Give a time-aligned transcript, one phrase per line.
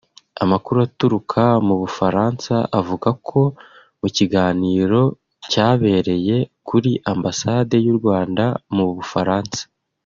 [0.43, 3.41] Amakuru aturuka mu Bufaransa avuga ko
[3.99, 5.01] mu kiganiro
[5.51, 8.43] cyabereye kuri ambasade y’u Rwanda
[8.75, 9.61] mu Bufaransa